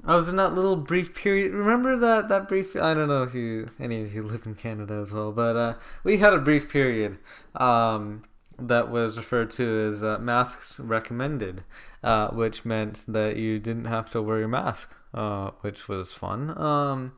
[0.05, 1.51] I was in that little brief period.
[1.51, 2.75] Remember that that brief?
[2.75, 5.73] I don't know if you any of you live in Canada as well, but uh,
[6.03, 7.17] we had a brief period
[7.55, 8.23] um,
[8.67, 11.63] that was referred to as uh, masks recommended,
[12.03, 16.57] uh, which meant that you didn't have to wear your mask, uh, which was fun.
[16.57, 17.13] Um,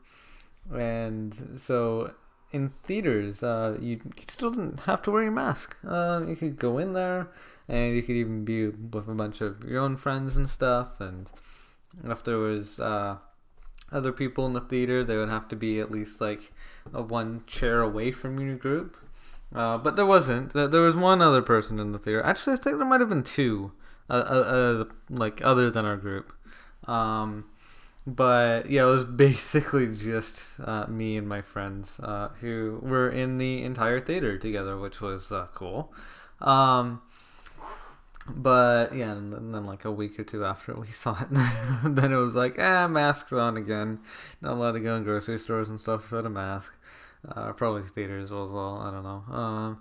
[0.74, 2.14] and so
[2.52, 5.76] in theaters, uh, you, still didn't have to wear your mask.
[5.88, 7.30] Uh, you could go in there,
[7.68, 11.00] and you could even be with a bunch of your own friends and stuff.
[11.00, 11.30] And
[12.04, 13.18] if there was uh,
[13.92, 16.52] other people in the theater, they would have to be at least like
[16.92, 18.98] one chair away from your group.
[19.54, 20.54] Uh, but there wasn't.
[20.54, 22.24] There was one other person in the theater.
[22.24, 23.74] Actually, I think there might have been two,
[24.10, 26.32] uh, uh, like other than our group.
[26.88, 27.46] Um,
[28.08, 33.38] but yeah, it was basically just uh, me and my friends uh, who were in
[33.38, 35.94] the entire theater together, which was uh, cool.
[36.40, 37.02] Um,
[38.28, 41.28] but yeah, and then, like a week or two after we saw it,
[41.84, 44.00] then it was like, ah, masks on again.
[44.42, 46.74] Not allowed to go in grocery stores and stuff without a mask.
[47.28, 48.82] Uh, probably theaters as well.
[48.82, 49.36] I don't know.
[49.36, 49.80] Um,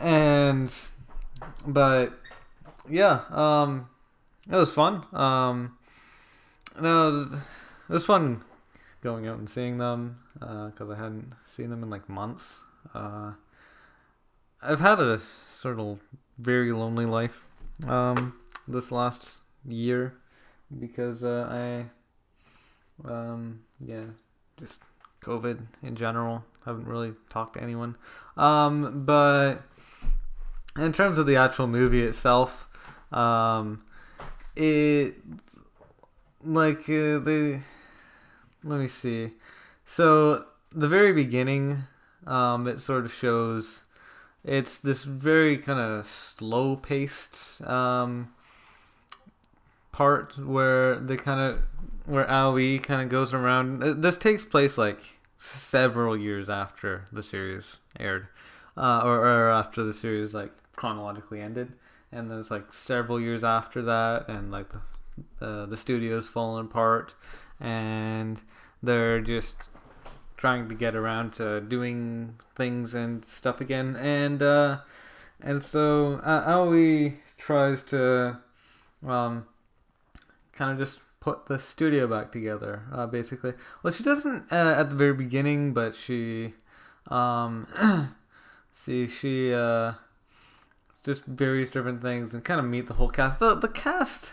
[0.00, 0.74] and
[1.66, 2.12] but
[2.88, 3.88] yeah, um,
[4.50, 5.04] it was fun.
[5.12, 5.76] Um,
[6.80, 7.30] no,
[7.88, 8.42] it was fun
[9.02, 12.58] going out and seeing them because uh, I hadn't seen them in like months.
[12.94, 13.32] Uh,
[14.62, 15.98] I've had a sort of
[16.38, 17.44] very lonely life
[17.86, 18.34] um,
[18.66, 20.14] this last year
[20.78, 21.86] because uh,
[23.06, 24.04] I, um, yeah,
[24.58, 24.80] just
[25.24, 26.44] COVID in general.
[26.64, 27.96] Haven't really talked to anyone.
[28.36, 29.62] Um, but
[30.76, 32.68] in terms of the actual movie itself,
[33.12, 33.82] um,
[34.56, 35.14] it
[36.44, 37.20] like uh,
[38.62, 39.30] let me see
[39.86, 41.84] so the very beginning
[42.26, 43.84] um it sort of shows
[44.44, 48.32] it's this very kind of slow paced um
[49.90, 51.62] part where they kind of
[52.06, 53.82] where Aoi kind of goes around.
[53.82, 55.00] Uh, this takes place like
[55.38, 58.28] several years after the series aired
[58.76, 61.72] uh, or, or after the series like chronologically ended.
[62.12, 64.80] And then it's like several years after that and like the
[65.38, 67.14] the the studio's falling apart,
[67.60, 68.40] and
[68.82, 69.54] they're just
[70.36, 73.96] trying to get around to doing things and stuff again.
[73.96, 74.78] And uh,
[75.40, 78.38] and so uh, Aoi tries to
[79.06, 79.46] um,
[80.52, 83.54] kind of just put the studio back together, uh, basically.
[83.82, 86.52] Well, she doesn't uh, at the very beginning, but she,
[87.08, 87.66] um,
[88.74, 89.94] see, she uh,
[91.02, 93.40] just various different things and kind of meet the whole cast.
[93.40, 94.32] The, the cast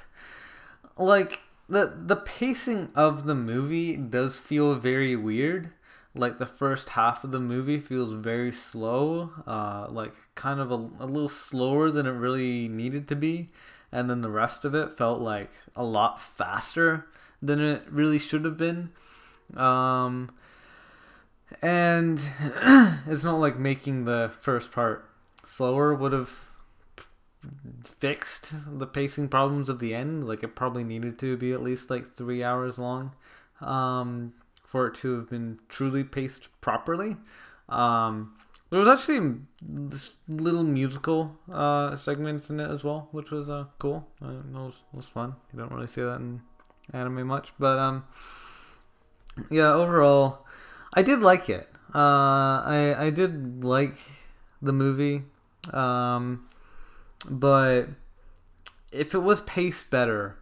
[0.98, 1.40] like
[1.70, 5.72] the the pacing of the movie does feel very weird.
[6.14, 10.90] Like the first half of the movie feels very slow, uh, like kind of a,
[11.00, 13.50] a little slower than it really needed to be,
[13.92, 17.08] and then the rest of it felt like a lot faster
[17.42, 18.92] than it really should have been.
[19.56, 20.32] Um,
[21.62, 22.22] and
[23.08, 25.10] it's not like making the first part
[25.46, 26.32] slower would have
[28.00, 30.28] fixed the pacing problems of the end.
[30.28, 33.12] Like it probably needed to be at least like three hours long
[33.60, 34.34] um,
[34.66, 37.18] for it to have been truly paced properly.
[37.68, 38.36] Um,
[38.72, 43.66] there was actually this little musical uh, segments in it as well, which was uh,
[43.80, 44.08] cool.
[44.24, 45.36] Uh, it was, was fun.
[45.54, 46.42] You don't really see that in
[46.94, 48.06] anime much, but um,
[49.50, 49.74] yeah.
[49.74, 50.46] Overall,
[50.94, 51.70] I did like it.
[51.94, 53.98] Uh, I I did like
[54.62, 55.24] the movie.
[55.74, 56.48] Um,
[57.30, 57.90] but
[58.92, 60.38] if it was paced better,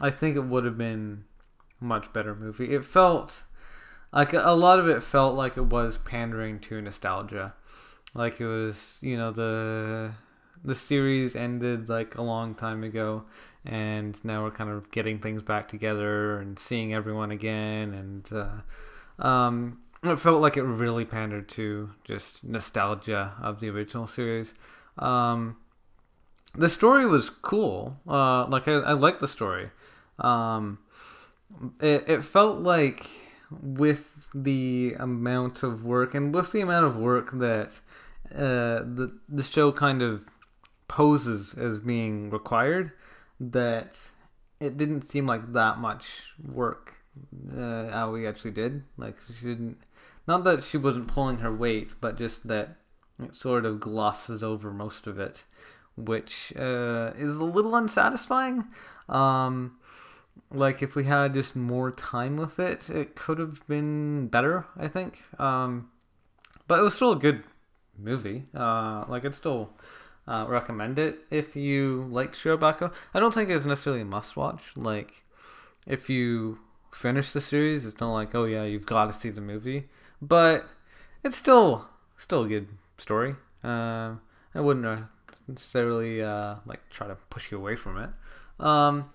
[0.00, 1.24] I think it would have been
[1.80, 2.74] a much better movie.
[2.74, 3.44] It felt
[4.12, 7.54] like a lot of it felt like it was pandering to nostalgia.
[8.16, 10.12] Like it was, you know, the
[10.64, 13.24] the series ended like a long time ago
[13.64, 19.24] and now we're kind of getting things back together and seeing everyone again and uh,
[19.24, 24.54] um, it felt like it really pandered to just nostalgia of the original series.
[24.98, 25.56] Um,
[26.54, 27.98] the story was cool.
[28.08, 29.70] Uh, like I, I liked the story.
[30.18, 30.78] Um,
[31.80, 33.06] it it felt like
[33.50, 37.80] with the amount of work and with the amount of work that
[38.34, 40.24] uh, the the show kind of
[40.88, 42.92] poses as being required,
[43.40, 43.96] that
[44.60, 46.94] it didn't seem like that much work
[47.56, 48.84] uh, Aoi actually did.
[48.96, 49.78] Like she didn't,
[50.26, 52.76] not that she wasn't pulling her weight, but just that
[53.22, 55.44] it sort of glosses over most of it
[55.96, 58.66] which uh, is a little unsatisfying.
[59.08, 59.78] Um,
[60.50, 64.66] like if we had just more time with it, it could have been better.
[64.76, 65.90] I think, um,
[66.68, 67.42] but it was still a good
[67.98, 68.44] movie.
[68.54, 69.70] Uh, like I'd still
[70.26, 72.92] uh, recommend it if you like Shirobako.
[73.14, 74.62] I don't think it's necessarily a must watch.
[74.76, 75.22] Like
[75.86, 76.58] if you
[76.92, 79.88] finish the series, it's not like oh yeah you've got to see the movie,
[80.20, 80.68] but
[81.22, 82.68] it's still still a good
[82.98, 83.36] story.
[83.62, 84.14] Uh,
[84.54, 85.06] I wouldn't
[85.48, 88.10] necessarily uh, like try to push you away from it.
[88.58, 89.10] Um,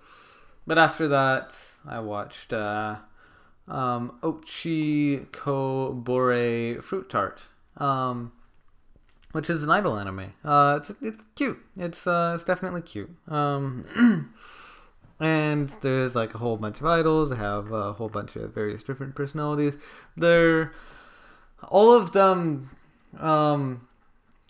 [0.67, 1.55] but after that,
[1.85, 2.97] I watched uh,
[3.67, 7.41] um, Ochikobore Fruit Tart,
[7.77, 8.31] um,
[9.31, 10.33] which is an idol anime.
[10.43, 11.59] Uh, it's it's cute.
[11.77, 13.09] It's uh, it's definitely cute.
[13.27, 14.33] Um,
[15.19, 17.29] and there's like a whole bunch of idols.
[17.29, 19.73] They have a whole bunch of various different personalities.
[20.17, 20.73] They're
[21.67, 22.71] all of them.
[23.19, 23.87] Um,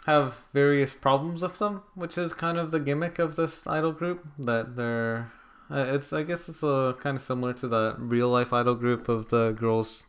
[0.05, 4.25] have various problems with them, which is kind of the gimmick of this idol group.
[4.39, 5.31] That they're,
[5.69, 9.07] uh, it's I guess it's a kind of similar to the real life idol group
[9.09, 10.05] of the girls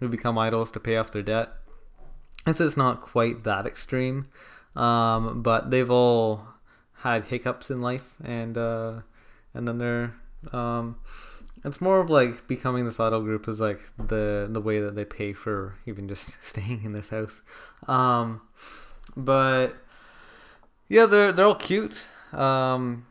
[0.00, 1.50] who become idols to pay off their debt.
[2.46, 4.28] It's it's not quite that extreme,
[4.76, 6.46] um, but they've all
[6.98, 9.00] had hiccups in life, and uh,
[9.52, 10.14] and then they're
[10.52, 10.96] um,
[11.64, 15.04] it's more of like becoming this idol group is like the the way that they
[15.04, 17.42] pay for even just staying in this house.
[17.88, 18.42] Um,
[19.16, 19.74] but
[20.88, 22.06] yeah, they're they're all cute.
[22.32, 23.06] Um,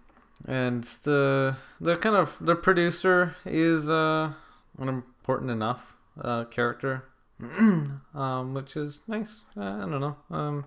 [0.48, 4.32] and the they're kind of their producer is uh,
[4.78, 7.04] an important enough uh, character,
[8.14, 9.42] um, which is nice.
[9.58, 10.16] Uh, I don't know.
[10.32, 10.66] Um,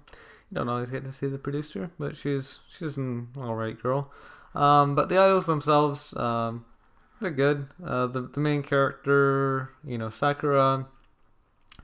[0.50, 4.10] you don't always get to see the producer, but she's she's an all right girl.
[4.54, 6.64] Um, but the idols themselves, um,
[7.20, 7.68] they're good.
[7.84, 10.86] Uh, the the main character, you know, Sakura,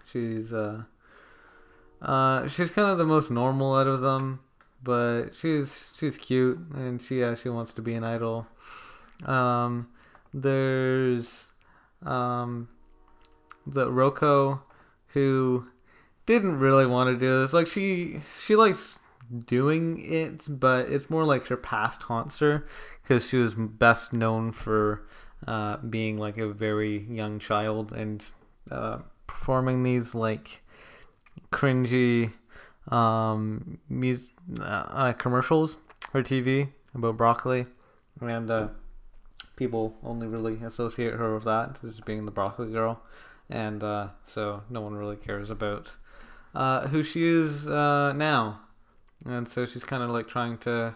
[0.04, 0.82] she's uh,
[2.00, 4.40] uh, she's kind of the most normal out of them,
[4.82, 8.46] but she's she's cute and she actually wants to be an idol.
[9.24, 9.88] Um,
[10.32, 11.46] there's
[12.04, 12.68] um,
[13.66, 14.60] the Roko
[15.14, 15.66] who
[16.26, 17.52] didn't really want to do this.
[17.52, 18.98] Like she she likes
[19.46, 22.66] doing it, but it's more like her past haunts her
[23.02, 25.06] because she was best known for
[25.46, 28.24] uh, being like a very young child and
[28.70, 30.62] uh, performing these like
[31.50, 32.32] cringy
[32.88, 35.78] um, mus- uh, commercials
[36.10, 37.66] for TV about broccoli,
[38.20, 38.68] and uh,
[39.56, 43.02] people only really associate her with that as being the broccoli girl,
[43.50, 45.96] and uh, so no one really cares about
[46.54, 48.60] uh, who she is uh, now,
[49.24, 50.94] and so she's kind of like trying to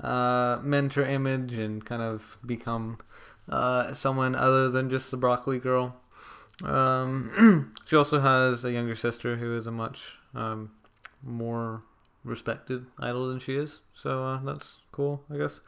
[0.00, 2.98] uh, mend her image and kind of become
[3.92, 5.96] someone other than just the broccoli girl.
[6.62, 10.70] Um, she also has a younger sister who is a much um,
[11.22, 11.82] more
[12.22, 15.60] respected idol than she is, so uh, that's cool, I guess.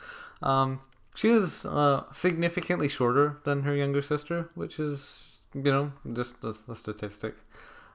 [0.42, 0.80] Um,
[1.14, 6.56] she is uh, significantly shorter than her younger sister, which is you know just the,
[6.66, 7.34] the statistic.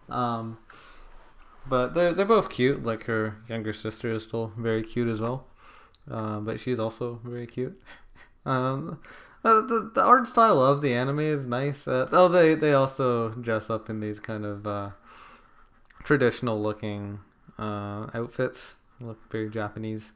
[0.10, 0.58] Um,
[1.68, 2.84] but they're they're both cute.
[2.84, 5.47] Like her younger sister is still very cute as well,
[6.10, 7.80] uh, but she's also very cute.
[8.43, 8.99] Um,
[9.45, 11.88] uh, the the art style of the anime is nice.
[11.88, 14.89] Uh, oh, they they also dress up in these kind of uh,
[16.04, 17.20] traditional looking
[17.60, 18.78] uh, outfits.
[18.99, 20.14] Look very Japanese.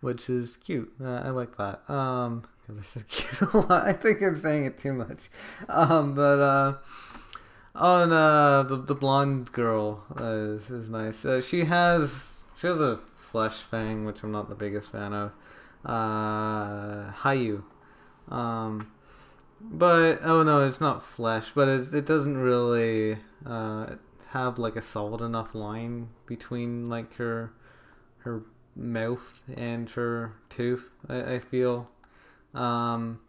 [0.00, 0.92] which is cute.
[1.02, 1.88] Uh, I like that.
[1.90, 3.86] Um, I said cute a lot.
[3.86, 5.30] I think I'm saying it too much.
[5.68, 6.74] Um, but uh,
[7.74, 11.24] on uh, the the blonde girl uh, is is nice.
[11.24, 15.32] Uh, she has she has a flesh fang, which I'm not the biggest fan of.
[15.84, 17.62] Uh, Hayu.
[18.28, 18.90] Um,
[19.60, 23.86] but oh no, it's not flesh, but it it doesn't really uh
[24.30, 27.52] have like a solid enough line between like her
[28.18, 28.42] her
[28.76, 30.90] mouth and her tooth.
[31.08, 31.88] I, I feel.
[32.54, 33.20] Um,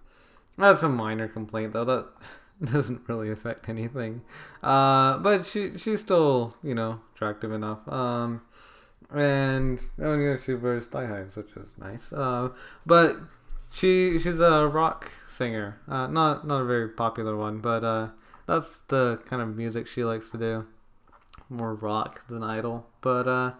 [0.57, 1.85] that's a minor complaint though.
[1.85, 2.07] That
[2.71, 4.21] doesn't really affect anything.
[4.61, 7.87] Uh, but she she's still you know attractive enough.
[7.87, 8.41] Um,
[9.11, 12.11] and oh yeah, she wears thigh highs, which is nice.
[12.13, 12.49] Uh,
[12.85, 13.17] but
[13.71, 15.79] she she's a rock singer.
[15.87, 18.09] Uh, not not a very popular one, but uh,
[18.47, 20.65] that's the kind of music she likes to do.
[21.49, 23.51] More rock than idol, but uh,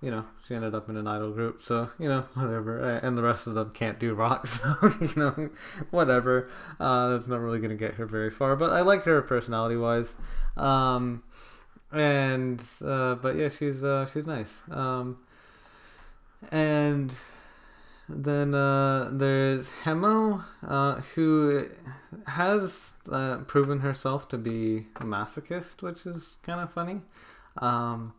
[0.00, 2.98] you know, she ended up in an idol group, so you know, whatever.
[2.98, 5.50] And the rest of them can't do rock, so you know,
[5.90, 6.50] whatever.
[6.78, 8.56] Uh, that's not really gonna get her very far.
[8.56, 10.14] But I like her personality wise,
[10.56, 11.22] um,
[11.92, 14.62] and uh, but yeah, she's uh, she's nice.
[14.70, 15.18] Um,
[16.52, 17.12] and
[18.08, 21.68] then uh, there's Hemo, uh, who
[22.26, 27.00] has uh, proven herself to be a masochist, which is kind of funny.
[27.58, 28.14] Um,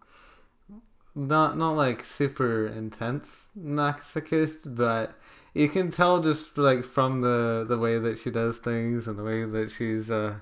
[1.20, 5.13] not not like super intense masochist, but
[5.53, 9.24] you can tell just like from the the way that she does things and the
[9.24, 10.36] way that she's uh,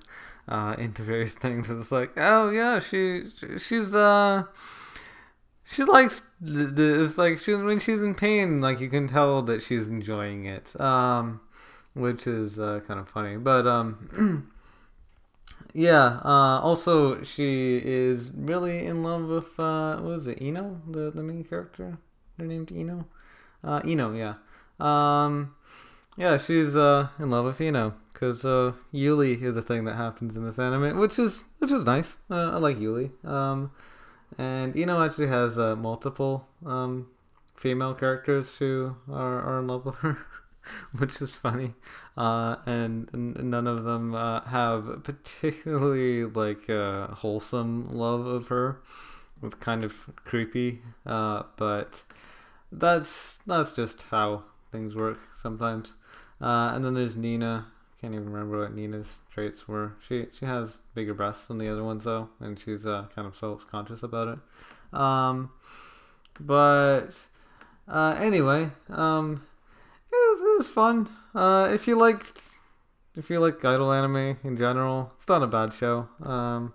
[0.48, 1.70] uh into various things.
[1.70, 3.26] It's like, oh yeah, she
[3.60, 4.44] she's uh
[5.66, 9.88] she likes it's like she when she's in pain, like you can tell that she's
[9.88, 10.80] enjoying it.
[10.80, 11.42] Um,
[11.94, 14.52] which is uh, kind of funny, but um.
[15.78, 16.22] Yeah.
[16.26, 20.42] Uh, also, she is really in love with uh, what is it?
[20.42, 22.00] Ino, the the main character.
[22.36, 23.06] They're named Ino.
[23.64, 24.34] Uh, Ino, yeah.
[24.80, 25.54] Um,
[26.18, 30.36] yeah, she's uh in love with Ino because uh, yuri is a thing that happens
[30.36, 32.18] in this anime, which is which is nice.
[32.28, 33.12] Uh, I like yuri.
[33.24, 33.70] Um,
[34.36, 37.06] and Ino actually has uh, multiple um
[37.54, 40.18] female characters who are are in love with her.
[40.98, 41.74] which is funny.
[42.18, 48.82] Uh, and, and, none of them uh, have particularly like uh, wholesome love of her.
[49.44, 49.94] It's kind of
[50.26, 52.04] creepy, uh, but
[52.72, 55.90] that's that's just how things work sometimes.
[56.42, 57.68] Uh, and then there's Nina.
[58.02, 59.94] Can't even remember what Nina's traits were.
[60.08, 63.36] She she has bigger breasts than the other ones though, and she's uh, kind of
[63.36, 65.00] self conscious about it.
[65.00, 65.52] Um,
[66.40, 67.10] but
[67.88, 69.44] anyway, um,
[70.58, 71.10] it was, fun.
[71.36, 72.42] Uh, if you liked,
[73.16, 76.08] if you like idol anime in general, it's not a bad show.
[76.24, 76.74] Um,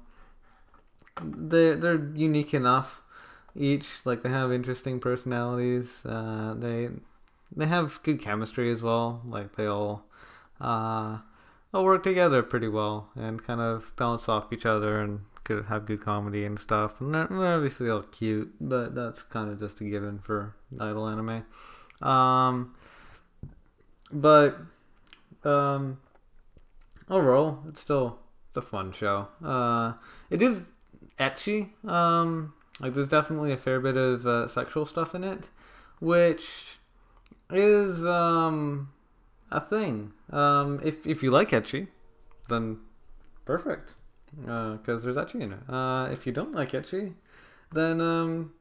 [1.21, 3.03] they they're unique enough.
[3.55, 6.05] Each like they have interesting personalities.
[6.07, 6.91] Uh, they
[7.55, 9.21] they have good chemistry as well.
[9.27, 10.05] Like they all
[10.61, 11.19] uh,
[11.75, 15.87] all work together pretty well and kind of balance off each other and could have
[15.87, 17.01] good comedy and stuff.
[17.01, 21.09] And they're, they're obviously all cute, but that's kind of just a given for idol
[21.09, 21.45] anime.
[22.01, 22.75] Um,
[24.13, 24.59] but
[25.45, 25.99] um,
[27.09, 29.29] overall, it's still it's a fun show.
[29.45, 29.95] Uh,
[30.31, 30.65] it is
[31.19, 31.71] ecchi.
[31.89, 35.45] Um, like there's definitely a fair bit of uh, sexual stuff in it,
[36.01, 36.79] which
[37.51, 38.91] is um
[39.51, 40.13] a thing.
[40.31, 41.89] Um, if if you like ecchi,
[42.49, 42.79] then
[43.45, 43.95] perfect,
[44.37, 45.69] because uh, there's ecchi in it.
[45.69, 47.15] Uh, if you don't like ecchi,
[47.73, 48.53] then um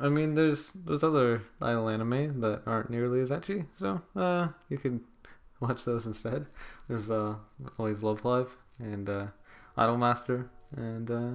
[0.00, 4.78] I mean, there's there's other idol anime that aren't nearly as ecchi, so uh, you
[4.78, 5.00] could
[5.60, 6.46] watch those instead.
[6.88, 7.36] There's uh,
[7.78, 9.26] always Love Live and uh,
[9.76, 11.30] Idol Master and uh,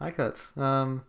[0.00, 0.58] Aikatsu.
[0.58, 1.04] Um,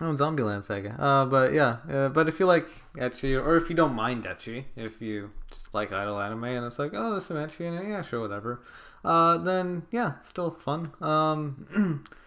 [0.00, 0.90] oh, Zombieland Saga.
[1.02, 4.64] Uh, but yeah, uh, but if you like ecchi, or if you don't mind ecchi,
[4.76, 7.88] if you just like idol anime and it's like, oh, there's some ecchi in it,
[7.88, 8.60] yeah, sure, whatever.
[9.04, 10.92] Uh, then yeah, still fun.
[11.00, 12.04] Um.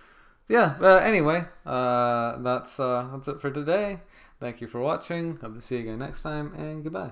[0.49, 3.99] yeah, uh, anyway, uh, that's uh, that's it for today.
[4.39, 5.37] Thank you for watching.
[5.37, 7.11] Hope to see you again next time, and goodbye.